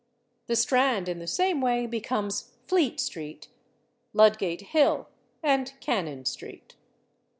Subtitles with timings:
[0.47, 3.49] The Strand, in the same way, becomes /Fleet/ street,
[4.15, 5.09] /Ludgate/ hill
[5.43, 6.75] and /Cannon/ street.